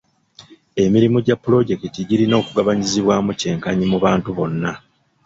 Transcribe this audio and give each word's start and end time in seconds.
Emirimu 0.83 1.17
gya 1.25 1.35
pulojekiti 1.43 1.99
girina 2.09 2.35
okugabanyizibwaamu 2.41 3.31
kyenkanyi 3.39 3.85
mu 3.91 3.97
bantu 4.05 4.29
bonna. 4.37 4.71